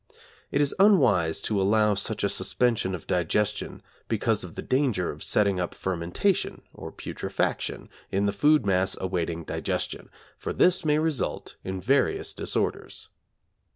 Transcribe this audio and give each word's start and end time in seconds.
It 0.51 0.61
is 0.61 0.73
unwise 0.79 1.41
to 1.43 1.61
allow 1.61 1.93
such 1.93 2.23
a 2.23 2.29
suspension 2.29 2.95
of 2.95 3.05
digestion 3.05 3.83
because 4.07 4.43
of 4.43 4.55
the 4.55 4.63
danger 4.63 5.11
of 5.11 5.21
setting 5.23 5.59
up 5.59 5.75
fermentation, 5.75 6.63
or 6.73 6.91
putrefaction, 6.91 7.87
in 8.11 8.25
the 8.25 8.33
food 8.33 8.65
mass 8.65 8.97
awaiting 8.99 9.43
digestion, 9.43 10.09
for 10.39 10.53
this 10.53 10.83
may 10.83 10.97
result 10.97 11.55
in 11.63 11.79
various 11.79 12.33
disorders. 12.33 13.09